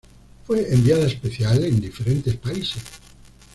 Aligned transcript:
Fue 0.47 0.67
enviada 0.73 1.05
especial 1.05 1.63
en 1.63 1.79
diferentes 1.79 2.35
países. 2.37 2.81